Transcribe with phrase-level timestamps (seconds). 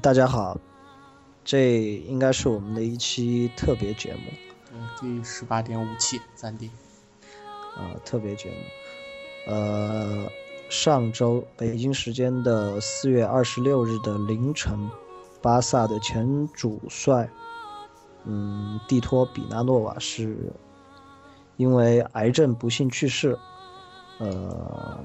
[0.00, 0.58] 大家好，
[1.44, 4.20] 这应该是我们的一期特别节目，
[4.72, 6.70] 嗯，第十八点五期暂定。
[7.76, 9.52] 啊，特别节目。
[9.52, 10.26] 呃，
[10.70, 14.90] 上周北京时间的四月二十六日的凌晨，
[15.42, 17.28] 巴萨的前主帅，
[18.24, 20.50] 嗯，蒂托比纳诺瓦是
[21.58, 23.38] 因为癌症不幸去世。
[24.16, 24.98] 呃，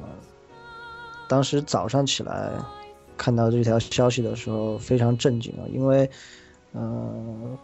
[1.27, 2.53] 当时早上起来
[3.17, 6.09] 看到这条消息的时候非常震惊啊，因为，
[6.73, 7.57] 嗯，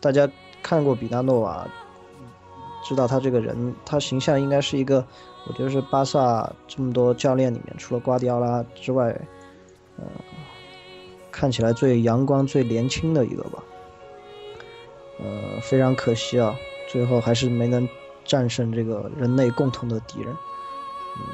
[0.00, 0.28] 大家
[0.62, 1.68] 看过比达诺瓦。
[2.84, 5.04] 知道他这个人，他形象应该是一个，
[5.48, 9.08] 我觉得是巴萨这么多教练里面，除了瓜迪奥拉之外，
[9.96, 10.04] 呃，
[11.32, 13.64] 看起来最阳光、最年轻的一个吧。
[15.18, 16.54] 呃，非常可惜啊，
[16.88, 17.88] 最后还是没能
[18.24, 20.32] 战胜这个人类共同的敌人。
[21.16, 21.26] 嗯，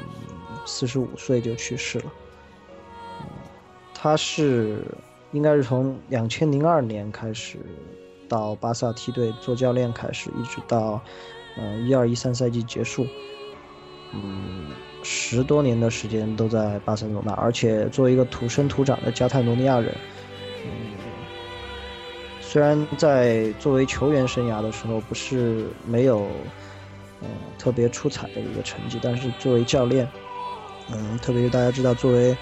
[0.65, 2.05] 四十五岁就去世了。
[4.03, 4.83] 他是
[5.31, 7.57] 应该是从两千零二年开始
[8.27, 10.99] 到巴萨梯队做教练开始，一直到。
[11.55, 13.07] 嗯，一二一三赛季结束，
[14.11, 14.71] 嗯，
[15.03, 19.95] 十多年的时间都在巴塞罗那，而且作为一个土生土长的加泰罗尼亚人，
[20.65, 20.97] 嗯，
[22.41, 26.27] 虽然在作为球员生涯的时候不是没有，
[27.21, 30.09] 嗯，特别出彩的一个成绩，但是作为教练，
[30.91, 32.35] 嗯，特别是大家知道，作为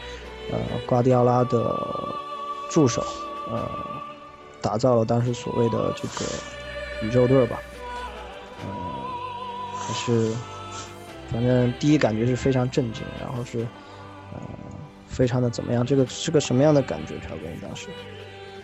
[0.49, 1.77] 呃瓜迪奥拉的
[2.69, 3.03] 助手，
[3.49, 3.69] 呃，
[4.61, 6.25] 打造了当时所谓的这个
[7.05, 7.59] 宇宙队吧。
[8.63, 8.67] 呃，
[9.77, 10.31] 还是，
[11.31, 13.59] 反正第一感觉是非常震惊，然后是，
[14.33, 14.39] 呃，
[15.07, 15.85] 非常的怎么样？
[15.85, 17.15] 这个是个什么样的感觉？
[17.19, 17.89] 朴哥，你当时？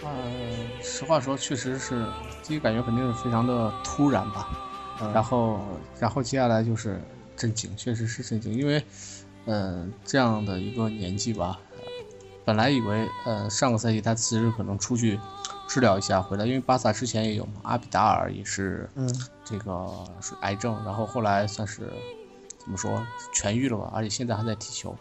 [0.04, 2.06] 嗯，实话说，确实是
[2.44, 4.48] 第一感觉肯定是非常的突然吧。
[5.14, 5.60] 然后，
[6.00, 7.02] 然后接下来就是
[7.36, 8.82] 震惊，确实是震惊，因为，
[9.48, 11.60] 嗯，这样的一个年纪吧，
[12.46, 15.20] 本来以为，呃，上个赛季他其实可能出去。
[15.70, 19.06] 治疗一下回来，因为巴萨之前也有嘛，阿比达尔也是，嗯，
[19.44, 19.86] 这个
[20.22, 21.92] 是癌症，然后后来算是
[22.58, 24.96] 怎么说痊愈了吧，而且现在还在踢球。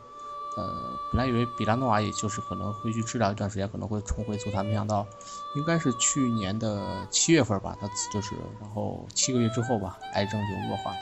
[0.57, 0.69] 呃，
[1.13, 5.07] 本来以为比拉诺瓦也就是可能会去治疗一段时间，可能会重回足坛，没想到
[5.55, 10.97] 应该是去年的七月份吧，他就是，然后七个月之后吧，癌症就恶化了。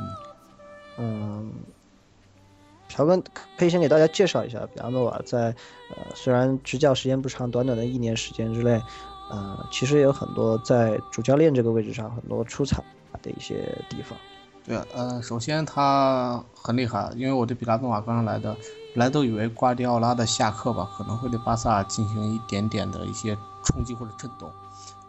[0.00, 0.16] 嗯，
[0.98, 1.52] 嗯。
[2.94, 3.20] 乔哥
[3.58, 5.46] 可以先给大家介绍一下，比拉诺瓦在，
[5.90, 8.80] 呃，虽然执教时间不长，短短的一年时间之内，
[9.28, 12.80] 呃，其实也有很多在主教练这个位置上很多出彩
[13.20, 14.16] 的一些地方。
[14.64, 18.54] 对，呃，首先他很厉害，因为我对比拉诺瓦刚刚来的，
[18.94, 24.48] 本来都以为瓜迪奥拉的下课吧，可能会对巴萨进行一点点的一些冲击或者震动，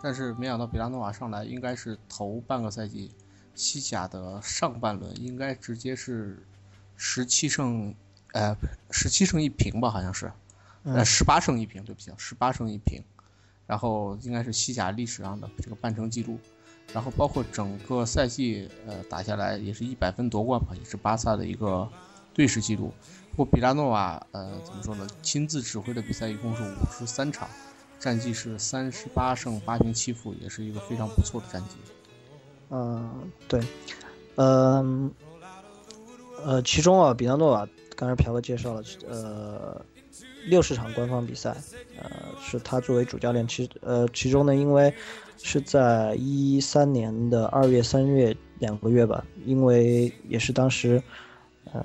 [0.01, 3.12] 但是没想到比拉诺瓦上来，应该是头半个赛季，
[3.53, 6.44] 西甲的上半轮应该直接是。
[6.97, 7.94] 十七胜，
[8.33, 8.56] 呃，
[8.91, 10.31] 十七胜一平吧，好像是，
[10.83, 13.03] 呃，十八胜一平，对不起，十八胜一平，
[13.67, 16.39] 然后应该是西甲历史上的这个半程记录，
[16.94, 21.89] 然后包括整个赛季，呃，打下来也是一百分夺冠吧，也是巴萨的一个
[22.33, 22.94] 队史记录。
[23.31, 25.06] 不过比拉诺瓦，呃，怎么说呢？
[25.22, 27.50] 亲自指挥的比赛一共是五十三场，
[28.00, 31.75] 战绩是三十八胜八平七负，也是一个非常不错的战绩。
[32.69, 33.59] 嗯，对，
[34.35, 34.35] 嗯。
[34.35, 35.12] 呃，
[36.45, 39.81] 呃其中啊，比纳诺瓦刚才朴哥介绍了，呃，
[40.45, 41.56] 六十场官方比赛，
[41.97, 43.47] 呃，是他作为主教练。
[43.47, 44.94] 其呃，其中呢，因为
[45.41, 51.01] 是在一三年的二月、三月两个月吧，因为也是当时，
[51.73, 51.83] 呃，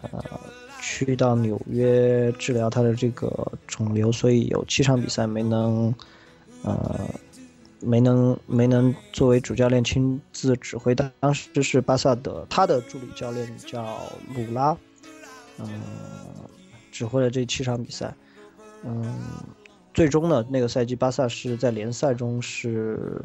[0.82, 5.94] 去到纽约治疗他的这个肿瘤，所以有七场比赛没能，
[6.62, 7.00] 呃。
[7.80, 13.98] 没能没能作为主教练亲自指挥，当当时是巴萨的他的助理教练叫
[14.34, 14.76] 鲁拉，
[15.58, 15.80] 嗯，
[16.92, 18.14] 指挥了这七场比赛，
[18.84, 19.18] 嗯，
[19.94, 23.20] 最终呢那个赛季巴萨是在联赛中是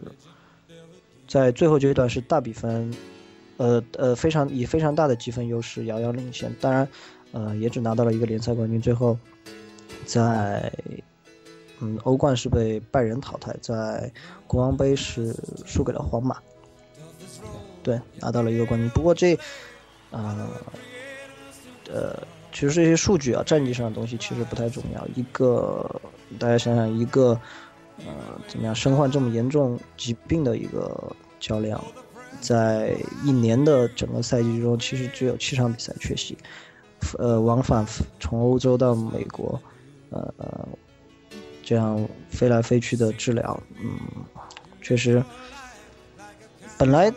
[1.27, 2.95] 在最后阶段是大比分，
[3.57, 6.87] 呃呃非常以非常大的积分优势遥遥领先，当然，
[7.33, 9.17] 呃也只拿到了一个联赛冠军，最后
[10.05, 10.71] 在。
[11.81, 14.09] 嗯，欧冠是被拜仁淘汰，在
[14.47, 15.35] 国王杯是
[15.65, 16.37] 输给了皇马，
[17.83, 18.89] 对，拿到了一个冠军。
[18.91, 19.37] 不过这，
[20.11, 20.47] 呃，
[21.91, 22.17] 呃，
[22.53, 25.05] 其实这些数据啊，战绩上的东西其实不太重要。
[25.15, 25.99] 一个，
[26.39, 27.37] 大家想想，一个，
[27.99, 28.05] 呃，
[28.47, 31.77] 怎么样，身患这么严重疾病的一个教练，
[32.39, 32.95] 在
[33.25, 36.37] 一年的整个赛季中，其实只有七场比赛缺席，
[37.17, 37.85] 呃，往返
[38.19, 39.59] 从欧洲到美国，
[40.09, 40.33] 呃。
[41.65, 43.99] 这样飞来飞去的治疗，嗯，
[44.83, 45.21] 确实，
[46.77, 47.11] 本来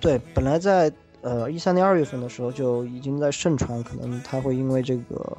[0.00, 0.92] 对本来在
[1.22, 5.38] 呃一三年二月份的时候就已经在盛传，可能他会因为这个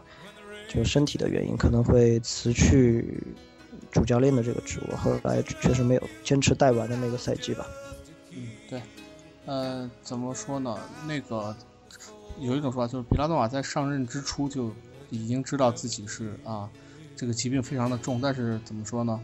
[0.70, 3.22] 就身体的原因可能会辞去
[3.92, 7.68] 主教练的这个职务，后来确实没有坚持带完的那个赛季吧。
[8.32, 8.82] 嗯，对，
[9.46, 10.80] 呃，怎么说呢？
[11.06, 11.54] 那个
[12.40, 14.72] 有一种说法就是，比拉诺瓦在上任之初就
[15.10, 16.70] 已经知道自己是啊，
[17.16, 19.20] 这个疾病非常的重，但是怎么说呢？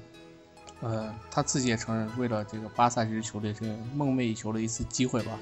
[0.82, 5.34] 呃，他自己也承认，为了这个巴萨这支球队，这个梦寐以求的一次机会吧，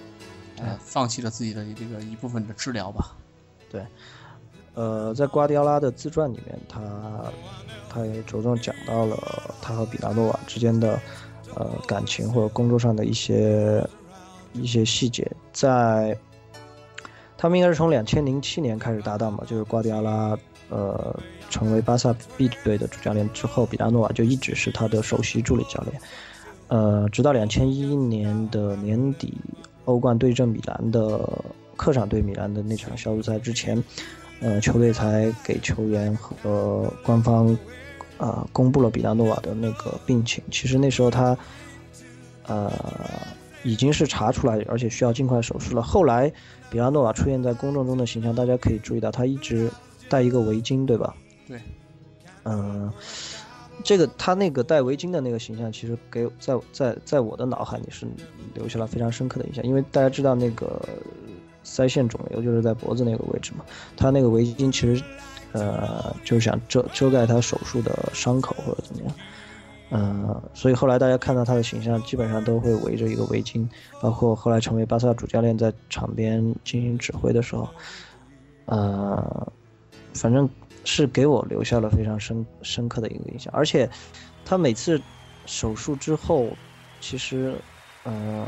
[0.57, 3.15] 呃，放弃了自己的这个一部分的治疗吧。
[3.71, 3.85] 对，
[4.73, 7.31] 呃，在瓜迪奥拉的自传里面，他
[7.89, 10.99] 他也着重讲到了他和比达诺瓦之间的
[11.55, 13.81] 呃感情或者工作上的一些
[14.51, 15.25] 一些细节。
[15.53, 16.17] 在
[17.37, 20.37] 他们应该是从两千零七年开始搭档吧，就是瓜迪奥拉
[20.69, 21.19] 呃。
[21.50, 26.00] 成为巴萨 B 队的主教练之后，比拉诺瓦就一直是他的首席助理教练。
[26.68, 29.33] 呃，直到两千一一年的年底，
[29.86, 31.27] 欧冠对阵米兰的
[31.75, 33.83] 客场对米兰的那场小组赛之前，
[34.42, 37.57] 呃，球队才给球员和官方
[38.19, 40.44] 啊公布了比拉诺瓦的那个病情。
[40.51, 41.36] 其实那时候他
[42.45, 42.71] 呃
[43.63, 45.81] 已经是查出来，而且需要尽快手术了。
[45.81, 46.31] 后来
[46.69, 49.68] 比拉诺瓦出现在公众中的形象，大家可以注意到他一直
[50.09, 51.15] 戴一个围巾，对吧？
[51.47, 51.61] 对，
[52.44, 52.91] 嗯，
[53.83, 58.07] 这个他那个戴围巾的那个形象，其实给在在在我的脑海里是
[58.53, 60.81] 留下了非常深刻的印象，因为大家知道那个
[61.63, 63.63] 腮腺肿瘤就是在脖子那个位置嘛，
[63.95, 65.03] 他那个围巾其实
[65.51, 69.15] 呃就是想遮遮盖他手术的伤口或者怎么样，
[69.91, 73.67] 嗯，所以后来大家看到他的形象，基本上都会围着一个围巾，
[74.01, 77.67] 包括后来成为巴萨主教练在场边进行指挥的时候，
[78.65, 79.51] 呃，
[80.21, 80.50] 反正。
[80.86, 83.88] 是给我留下了非常深深刻的一个印象，而且
[84.45, 85.00] 他每次
[85.45, 86.50] 手术之后，
[87.01, 87.54] 其实
[88.04, 88.48] 呃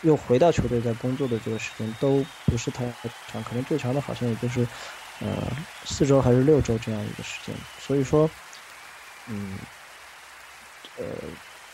[0.00, 2.90] 又回到球队在工作的这个时间都不是太
[3.30, 4.66] 长，可能最长的好像也就是
[5.20, 5.28] 呃
[5.84, 7.54] 四周还是六周这样一个时间。
[7.78, 8.28] 所以说，
[9.28, 9.58] 嗯，
[10.96, 11.04] 呃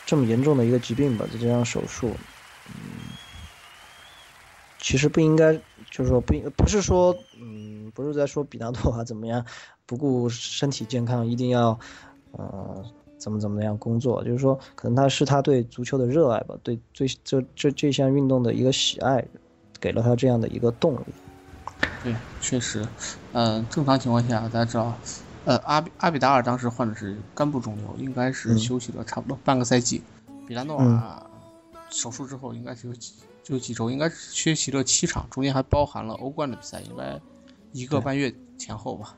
[0.05, 2.17] 这么严重的一个疾病吧，再加上手术，
[2.67, 3.10] 嗯。
[4.81, 5.53] 其实不应该，
[5.91, 9.45] 就是说不应不是说，嗯，不是在说比纳多瓦怎么样
[9.87, 11.79] 不顾身体健康，一定要，
[12.33, 12.85] 呃，
[13.19, 19.23] 怎么怎么样工作，就是说可能他是他对足球的热爱吧，对对这这这项运动的一个喜爱，
[19.79, 21.05] 给了他这样的一个动力。
[22.03, 22.87] 对，确实，
[23.33, 24.95] 嗯，正常情况下大家知道，
[25.45, 30.03] 呃，阿比阿比达尔当时患的是肝部肿瘤，应该是休息了差不多半个赛季，
[30.47, 31.27] 比拉诺瓦
[31.91, 33.13] 手术之后应该是有几。
[33.43, 37.21] 就几周，应该是缺席了七场，中间还包含了欧冠的比赛，应该
[37.73, 39.17] 一个半月前后吧。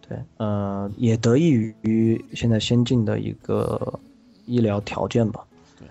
[0.00, 1.50] 对，呃，也得益
[1.82, 4.00] 于现在先进的一个
[4.46, 5.46] 医疗条件吧。
[5.78, 5.86] 对。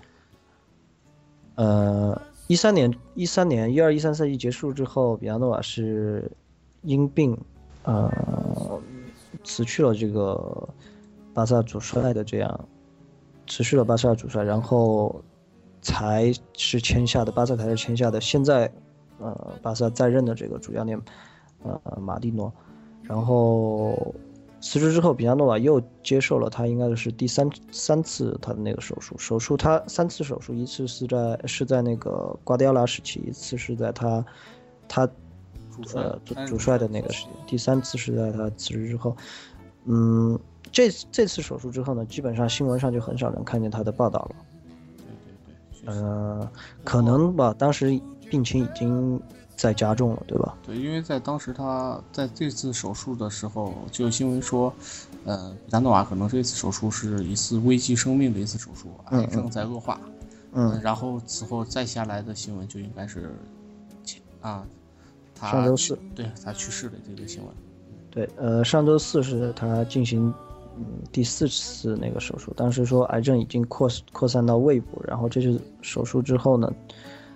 [1.56, 6.30] 呃，一三年，一三年一二一三赛季结束之后，比亚诺瓦是
[6.82, 7.38] 因病
[7.84, 8.12] 呃
[9.44, 10.68] 辞去了这个
[11.34, 12.68] 巴萨主帅的这样，
[13.48, 15.24] 辞去了巴萨主帅，然后。
[15.84, 18.20] 才是签下的，巴萨才是签下的。
[18.20, 18.72] 现在，
[19.20, 21.00] 呃，巴萨在任的这个主教练，
[21.62, 22.52] 呃，马蒂诺，
[23.04, 24.16] 然后
[24.60, 29.16] 辞职之后，比亚诺瓦又接受了他应该是第三三次他的那个手术。
[29.20, 34.26] 手术他三次手术，一次是在是在那个瓜迪奥拉时期，一次是在他
[34.88, 35.08] 他
[35.94, 39.16] 呃主主帅的那个时间，第三次是在他辞职之后。
[39.86, 40.40] 嗯，
[40.72, 44.36] 这这次手术之后呢，基本上新闻上就很少能看见他的报道了。
[45.86, 46.50] 呃，
[46.84, 48.00] 可能吧，当时
[48.30, 49.22] 病情已经
[49.56, 50.58] 在加重了，对吧？
[50.66, 54.74] 对，因为在当时他在这次手术的时候，就有新闻说，
[55.26, 60.00] 呃，比达诺瓦可能这次手术是一次危及生命的一次手术，癌症在恶化。
[60.54, 63.36] 嗯，然后此后再下来的新闻就应该是，
[64.42, 64.66] 啊，
[65.36, 67.52] 他上周四，对他去世的这个新闻。
[68.10, 70.34] 对，呃，上周四是他进行。
[70.76, 76.74] 嗯，第四次那个手术，当时说癌症已经扩扩散到胃部，然后这次手术之后呢，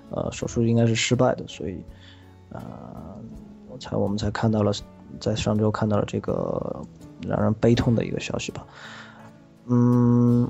[0.10, 1.78] 呃，手术应该是失败的，所以，
[2.50, 2.62] 呃，
[3.70, 4.72] 我才我们才看到了，
[5.20, 6.82] 在上周看到了这个
[7.28, 8.66] 让人悲痛的一个消息吧。
[9.68, 10.50] 嗯，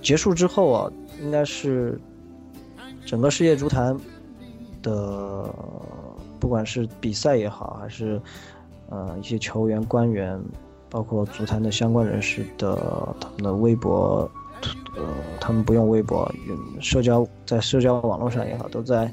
[0.00, 1.96] 结束之后啊，应该是
[3.06, 3.96] 整个世界足坛
[4.82, 5.48] 的，
[6.40, 8.20] 不管是比赛也好，还是
[8.90, 10.42] 呃一些球员官员。
[10.92, 12.76] 包括足坛的相关人士的
[13.18, 14.30] 他们的微博，
[14.94, 15.02] 呃，
[15.40, 16.30] 他们不用微博，
[16.82, 19.10] 社交在社交网络上也好，都在，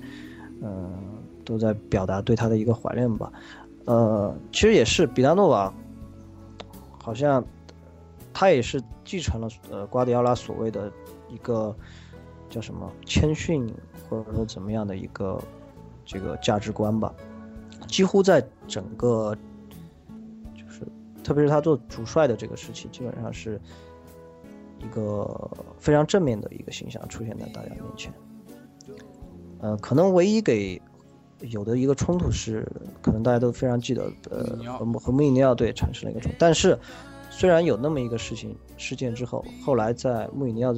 [0.61, 0.91] 嗯，
[1.45, 3.31] 都在表达对他的一个怀念吧。
[3.85, 5.73] 呃，其实也是比拉诺瓦，
[7.01, 7.41] 好像
[8.33, 10.91] 他也是继承了呃瓜迪奥拉所谓的
[11.29, 11.73] 一个
[12.49, 13.73] 叫什么谦逊
[14.09, 15.41] 或者说怎么样的一个
[16.05, 17.13] 这个价值观吧，
[17.87, 19.33] 几乎在整个。
[21.29, 23.61] 特别是他做主帅的这个时期，基本上是
[24.79, 28.11] 一个非常正面的一个形象出现在大家面前。
[29.59, 30.81] 呃，可能唯一给
[31.41, 32.67] 有的一个冲突是，
[32.99, 36.37] 可能大家都非常记得，呃，和和穆里尼奥队产生了一个冲突。
[36.39, 36.75] 但是，
[37.29, 40.73] 虽然有那么一个事情事件之后，后来在穆里尼奥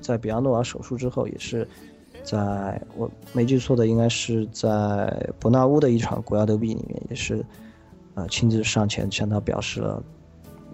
[0.00, 1.68] 在比亚诺瓦手术之后，也是
[2.24, 7.44] 在我没记错的，应该是在伯纳乌的一场国家德比里面，也是
[8.20, 10.02] 呃亲自上前向他表示了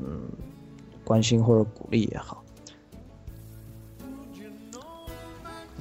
[0.00, 0.20] 嗯
[1.04, 2.42] 关心或者鼓励也好。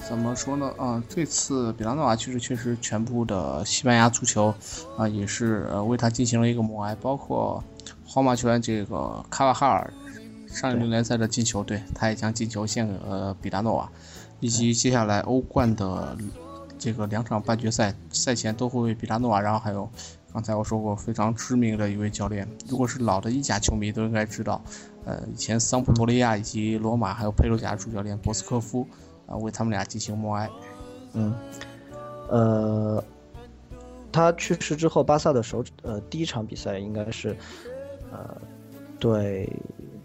[0.08, 0.72] 怎么说呢？
[0.78, 4.54] 啊，这次比拉诺瓦其实确实全部的西班牙足球
[4.96, 7.64] 啊，也是呃为他进行了一个默哀，包括
[8.06, 9.92] 皇马球员这个卡瓦哈尔
[10.48, 13.92] 上一轮联赛的进球，对，他也将进球献给了比拉诺瓦，
[14.40, 16.16] 以及接下来欧冠的
[16.78, 19.90] 这个两场半决赛赛前都会为比拉诺瓦，然后还有
[20.36, 24.62] 刚才我说过非常知名的一位教练，如果是老的意甲球迷都应该知道，
[25.06, 28.86] 呃，以前桑普多利亚以及罗马还有佩鲁贾主教练博斯科夫。
[29.28, 30.48] 啊，为他们俩进行默哀。
[31.14, 31.34] 嗯，
[32.30, 33.04] 呃，
[34.12, 37.36] 他去世之后，巴萨的首呃第一场比赛应该是
[38.12, 38.40] 呃
[39.00, 39.52] 对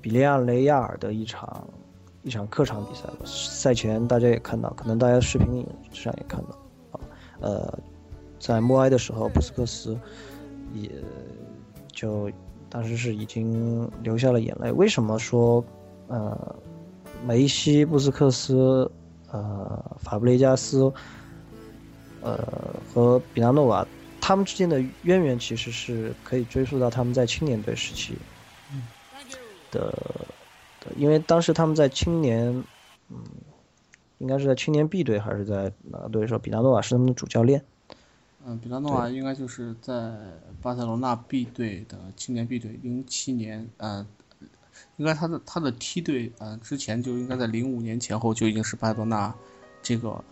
[0.01, 1.69] 比利亚雷亚尔的一场
[2.23, 3.27] 一场客场比赛吧。
[3.27, 6.57] 赛前大家也看到，可能大家视频上也看到
[6.93, 7.01] 啊。
[7.41, 7.79] 呃，
[8.41, 9.97] 在默哀的时候，布斯克斯
[10.75, 10.91] 也
[11.93, 12.29] 就
[12.69, 14.73] 当时是已经流下了眼泪。
[14.73, 15.65] 为什么说
[16.09, 16.57] 呃
[17.25, 18.91] 梅西、布斯克斯？
[19.33, 20.93] 呃，法布雷加斯，
[22.21, 22.37] 呃，
[22.93, 23.87] 和比拉诺瓦，
[24.21, 28.19] 他们之间的渊源其实是可以追溯到他们在青年队时期
[29.71, 29.95] 的，
[30.97, 32.49] 因为当时他们在青年，
[33.09, 33.23] 嗯，
[34.19, 36.27] 应该是在青年 B 队还是在哪个队？
[36.27, 37.63] 时候比拉诺瓦是他们的主教练。
[38.45, 40.13] 嗯，比拉诺瓦应该就是在
[40.63, 44.07] 巴塞罗那 B 队的青年 B 队，零七年，呃。
[44.97, 49.35] 应该他的他的梯队，嗯，之前就应该在零五年前后就已经是巴塞罗那
[49.83, 50.23] 这个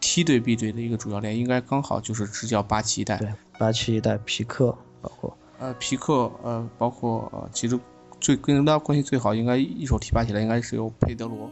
[0.00, 3.18] 梯队 B 队的一个主教练，应该刚好就是执教八七一代。
[3.18, 7.78] 对，八七一代皮克，包括呃皮克，呃，包括呃，其实
[8.18, 11.50] 最跟他关系最好，应该一手提拔起来，应该是由佩德罗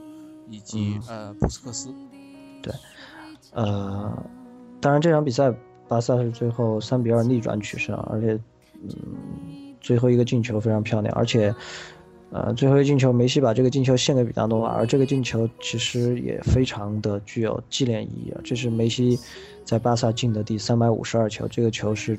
[0.49, 1.95] 以及呃布斯克斯。
[2.63, 2.73] 对，
[3.53, 4.23] 呃，
[4.81, 5.53] 当然这场比赛
[5.93, 8.39] 巴萨是最后三比二逆转取胜，而且
[8.83, 11.55] 嗯，最后一个进球非常漂亮，而且。
[12.35, 18.41] 呃，最后一个进球，梅西把这个进球献给比达诺瓦，而这个进球其实也非常的具有纪念意义啊。
[18.43, 19.19] 这是梅西
[19.67, 22.19] 在巴萨进的第三百五十二球，这个球是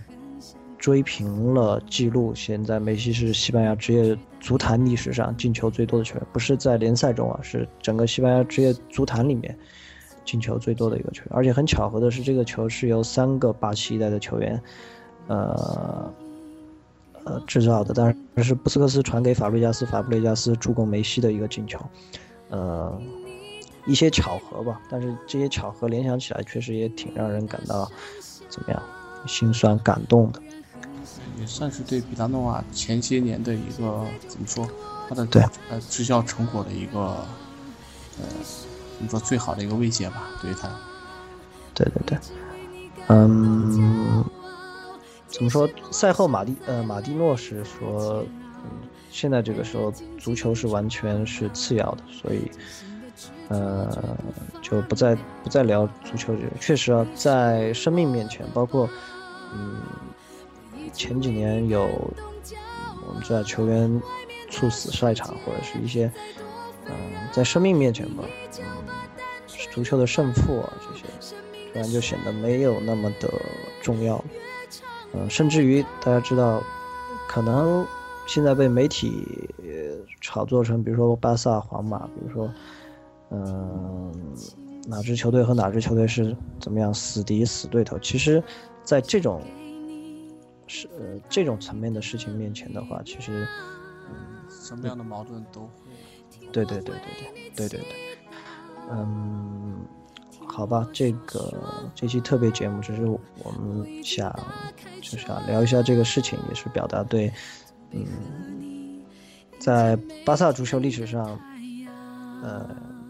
[0.78, 2.32] 追平了记录。
[2.36, 9.58] 现在梅西是西班牙职业足坛历史上进球最多的球员，不是在联赛中啊，是整个西班牙职业足坛里面
[10.26, 11.30] 进球最多的一个球员。
[11.32, 14.62] 而且很巧合的是，这个球是由三个巴西一代的球员，
[15.28, 16.14] 呃。
[17.26, 21.80] 呃，制造的，但是是布斯克斯传给法布雷加斯，法布雷加斯助攻梅西的一个进球，
[22.50, 23.02] 呃，
[23.86, 27.90] 一些巧合吧，但是这些巧合联想起来，确实也挺让人感到
[28.50, 28.84] 怎么样，
[29.26, 30.42] 心酸感动的。
[31.40, 34.68] 也算是对比达诺瓦前些年的一个怎么说，
[35.08, 38.26] 他的对呃执教成果的一个呃
[39.08, 40.70] 怎么说最好的一个慰藉吧，对于他。
[41.74, 42.18] 对对对，
[43.08, 44.24] 嗯。
[45.28, 45.68] 怎么说？
[45.90, 48.24] 赛后马蒂呃马蒂诺是说，
[48.64, 52.52] 嗯，现在这个时候足球是完全是次要的，所以，
[53.50, 54.16] 呃，
[54.62, 56.50] 就不再不再聊足球这个。
[56.60, 58.88] 确实啊，在生命面前，包括
[59.56, 59.82] 嗯
[60.94, 61.82] 前几年有
[63.08, 64.00] 我们知道球员
[64.52, 66.12] 猝死赛场，或者是一些
[66.88, 66.94] 嗯
[67.32, 68.24] 在生命面前吧，
[68.60, 68.66] 嗯，
[69.72, 71.06] 足球的胜负啊这些，
[71.72, 73.28] 突然就显得没有那么的
[73.82, 74.24] 重要。
[75.14, 76.62] 嗯，甚至于大家知道，
[77.28, 77.86] 可能
[78.28, 79.28] 现在被媒体
[80.22, 82.52] 炒作成，比如说巴萨、皇马，比如说，
[83.32, 84.36] 嗯，
[84.88, 87.98] 哪支球队和哪支球队是怎么样死敌、死对头？
[88.00, 88.44] 其实，
[88.84, 89.42] 在这种
[90.68, 93.48] 是呃这种层面的事情面前的话，其实，
[94.10, 94.16] 嗯，
[94.50, 95.70] 什么样的矛盾都。
[96.54, 96.96] 对对对对
[97.34, 97.96] 对对对对，
[98.92, 99.86] 嗯。
[100.46, 101.52] 好吧，这个
[101.96, 104.32] 这期特别节目就是我们想
[105.02, 107.34] 就想聊一下这个事情，也是表达对，
[107.90, 109.02] 嗯，
[109.58, 111.40] 在巴萨足球历史上，
[112.44, 112.70] 呃，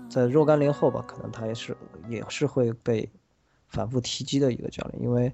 [0.09, 1.75] 在若干年后吧，可能他也是
[2.07, 3.09] 也是会被
[3.67, 5.29] 反复提及的一个教练，因为，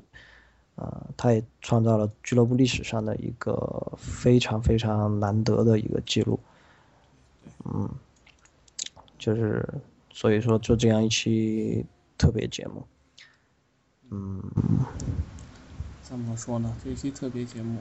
[0.77, 6.39] 呃，他也创造了俱乐部历史上的一个非常非常难得的一个记录，
[7.65, 7.89] 嗯，
[9.17, 9.67] 就是
[10.11, 11.85] 所以说做这样一期。
[12.21, 12.85] 特别节目，
[14.09, 14.43] 嗯，
[16.03, 16.75] 怎么说呢？
[16.83, 17.79] 这期特别节目，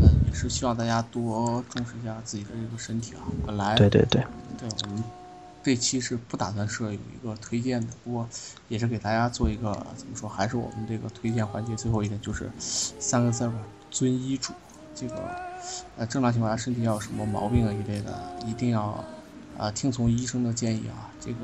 [0.00, 3.22] 嗯，也是希望大家多重视一下自己的这个身体啊。
[3.46, 4.20] 本来对对对，
[4.58, 5.04] 对我们
[5.62, 8.28] 这期是不打算设有一个推荐的，不过
[8.66, 13.54] 也是给大家做一个怎么说，还是我们这个推荐环节最后一点就是三个字吧，
[13.92, 14.52] 遵医嘱。
[14.96, 15.14] 这个
[15.98, 18.12] 呃，正常情况下身体要有什么毛病啊一类的，
[18.46, 19.04] 一定要
[19.58, 21.12] 啊听从医生的建议啊。
[21.20, 21.36] 这个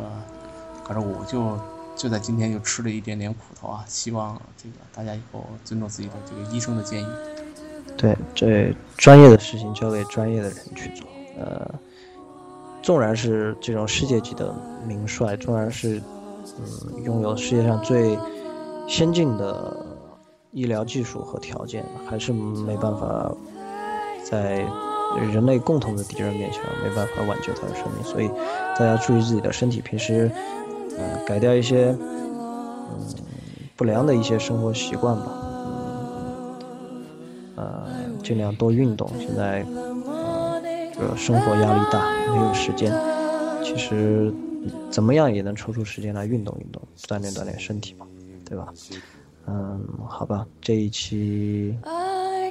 [0.85, 1.59] 反正我就
[1.95, 7.07] 就在今天就吃了一点点苦头啊，希望这个大家以后尊重自己的这个医生的建议。
[7.97, 11.07] 对，这专业的事情交给专业的人去做。
[11.39, 11.71] 呃，
[12.83, 14.55] 纵然是这种世界级的
[14.87, 16.01] 名帅，纵然是
[16.59, 18.19] 嗯拥有世界上最
[18.89, 19.82] 先进的
[20.53, 23.35] 医疗技术和条件，还是没办法
[24.23, 24.65] 在
[25.33, 28.05] 人类共同的敌人面前没办法挽救他的生命。
[28.05, 28.29] 所以
[28.79, 30.31] 大家注意自己的身体，平时
[30.99, 33.01] 嗯改掉一些嗯
[33.77, 35.33] 不良的一些生活习惯吧。
[37.57, 37.87] 呃，
[38.23, 39.11] 尽量多运动。
[39.19, 39.65] 现在，
[40.07, 40.61] 呃，
[40.95, 42.93] 这生活压力大，没有时间。
[43.63, 44.33] 其实，
[44.91, 48.07] 怎么样也能抽出时间来运动运动，锻炼锻炼身体嘛，
[48.45, 48.73] 对吧？
[49.47, 51.75] 嗯，好吧，这一期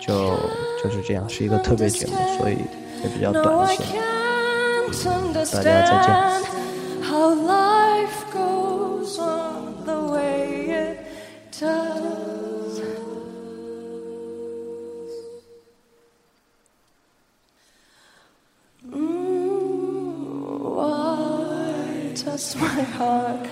[0.01, 0.35] 就
[0.83, 2.57] 就是这样，是一个特别节目，所以
[3.03, 3.83] 也比较短一些。
[5.33, 6.51] 大家再见。
[22.55, 23.47] my heart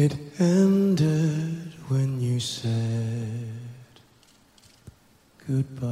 [0.00, 2.70] It ended when you said
[5.44, 5.82] goodbye.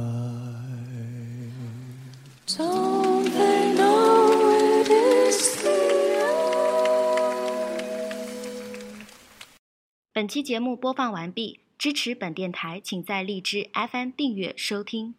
[2.45, 6.47] Don't they know it is the end?
[10.13, 15.15] 本期节目播放完毕，支持本电台，请在荔枝 FM 订阅收听。